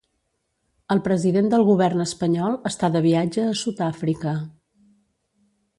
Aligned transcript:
El 0.95 1.01
president 1.07 1.51
del 1.51 1.65
govern 1.67 2.01
espanyol 2.07 2.57
està 2.73 2.91
de 2.97 3.03
viatge 3.09 3.47
a 3.51 3.55
Sud-àfrica. 3.61 4.37